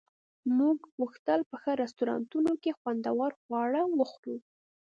موږ 0.57 0.77
غوښتل 0.97 1.39
په 1.49 1.55
ښو 1.61 1.71
رستورانتونو 1.83 2.51
کې 2.61 2.77
خوندور 2.79 3.31
خواړه 3.41 3.81
وخورو 3.97 4.35